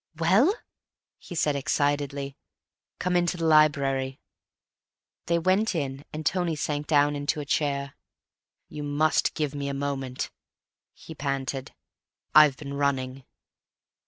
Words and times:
"Well?" 0.17 0.51
he 1.19 1.35
said 1.35 1.55
excitedly. 1.55 2.35
"Come 2.97 3.15
into 3.15 3.37
the 3.37 3.45
library." 3.45 4.19
They 5.27 5.37
went 5.37 5.75
in, 5.75 6.05
and 6.11 6.25
Tony 6.25 6.55
sank 6.55 6.87
down 6.87 7.15
into 7.15 7.39
a 7.39 7.45
chair. 7.45 7.93
"You 8.67 8.81
must 8.81 9.35
give 9.35 9.53
me 9.53 9.67
a 9.69 9.75
moment," 9.75 10.31
he 10.95 11.13
panted. 11.13 11.75
"I've 12.33 12.57
been 12.57 12.73
running." 12.73 13.25